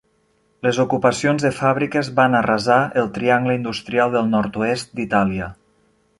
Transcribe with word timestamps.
Les 0.67 0.77
ocupacions 0.83 1.45
de 1.47 1.51
fàbriques 1.57 2.09
van 2.21 2.39
arrasar 2.39 2.79
el 3.03 3.13
"triangle 3.19 3.59
industrial" 3.61 4.17
del 4.19 4.35
nord-oest 4.35 4.99
d'Itàlia. 5.01 5.53